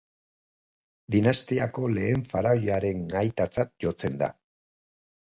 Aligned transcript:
Dinastiako 1.15 1.83
lehen 1.97 2.23
faraoiaren 2.31 3.03
aitatzat 3.19 3.75
jotzen 3.85 4.17
da. 4.23 4.31